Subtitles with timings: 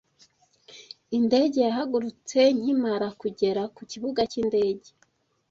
[1.17, 4.89] Indege yahagurutse nkimara kugera ku kibuga cy'indege.